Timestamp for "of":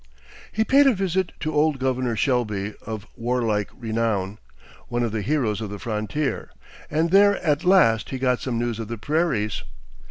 2.87-3.05, 5.03-5.11, 5.61-5.69, 8.79-8.87